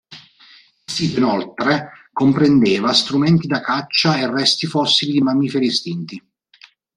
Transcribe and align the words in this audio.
Il 0.87 0.93
sito, 0.95 1.19
inoltre, 1.19 1.91
comprendeva 2.11 2.91
strumenti 2.91 3.45
da 3.45 3.61
caccia 3.61 4.17
e 4.17 4.27
resti 4.27 4.65
fossili 4.65 5.11
di 5.11 5.21
mammiferi 5.21 5.67
estinti. 5.67 6.19